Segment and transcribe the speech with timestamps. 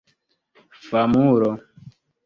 [0.89, 1.51] famulo